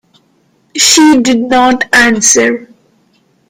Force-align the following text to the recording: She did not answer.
She 0.75 1.19
did 1.21 1.41
not 1.41 1.83
answer. 1.93 2.67